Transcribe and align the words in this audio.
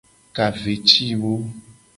Ka 0.35 0.45
ve 0.59 0.73
ci 0.87 1.07
wo. 1.21 1.31